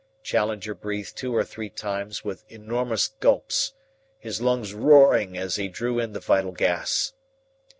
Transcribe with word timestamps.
Challenger 0.23 0.73
breathed 0.73 1.15
two 1.15 1.35
or 1.35 1.43
three 1.45 1.69
times 1.69 2.25
with 2.25 2.43
enormous 2.51 3.09
gulps, 3.19 3.73
his 4.17 4.41
lungs 4.41 4.73
roaring 4.73 5.37
as 5.37 5.57
he 5.57 5.67
drew 5.67 5.99
in 5.99 6.13
the 6.13 6.19
vital 6.19 6.53
gas. 6.53 7.13